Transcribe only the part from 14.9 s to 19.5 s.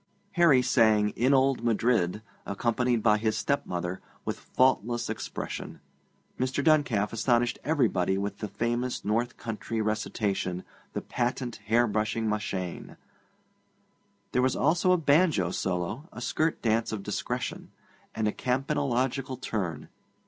a banjo solo, a skirt dance of discretion, and a campanological